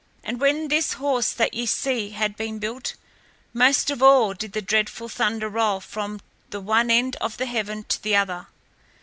And 0.23 0.41
when 0.41 0.69
this 0.69 0.93
horse 0.93 1.31
that 1.33 1.53
ye 1.53 1.67
see 1.67 2.09
had 2.09 2.35
been 2.35 2.57
built, 2.57 2.95
most 3.53 3.91
of 3.91 4.01
all 4.01 4.33
did 4.33 4.53
the 4.53 4.59
dreadful 4.63 5.07
thunder 5.07 5.47
roll 5.47 5.79
from 5.79 6.21
the 6.49 6.59
one 6.59 6.89
end 6.89 7.17
of 7.17 7.37
the 7.37 7.45
heaven 7.45 7.83
to 7.83 8.01
the 8.01 8.15
other. 8.15 8.47